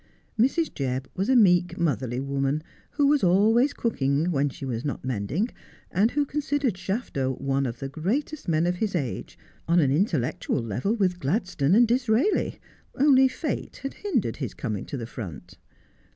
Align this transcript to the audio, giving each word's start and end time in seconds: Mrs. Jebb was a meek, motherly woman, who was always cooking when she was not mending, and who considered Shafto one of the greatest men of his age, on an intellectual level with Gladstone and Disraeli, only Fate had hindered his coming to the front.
Mrs. 0.35 0.73
Jebb 0.73 1.05
was 1.15 1.29
a 1.29 1.35
meek, 1.35 1.77
motherly 1.77 2.19
woman, 2.19 2.63
who 2.89 3.05
was 3.05 3.23
always 3.23 3.71
cooking 3.71 4.31
when 4.31 4.49
she 4.49 4.65
was 4.65 4.83
not 4.83 5.05
mending, 5.05 5.49
and 5.91 6.09
who 6.09 6.25
considered 6.25 6.73
Shafto 6.73 7.39
one 7.39 7.67
of 7.67 7.77
the 7.77 7.87
greatest 7.87 8.47
men 8.47 8.65
of 8.65 8.77
his 8.77 8.95
age, 8.95 9.37
on 9.67 9.79
an 9.79 9.91
intellectual 9.91 10.63
level 10.63 10.95
with 10.95 11.19
Gladstone 11.19 11.75
and 11.75 11.87
Disraeli, 11.87 12.59
only 12.95 13.27
Fate 13.27 13.81
had 13.83 13.93
hindered 13.93 14.37
his 14.37 14.55
coming 14.55 14.85
to 14.85 14.97
the 14.97 15.05
front. 15.05 15.59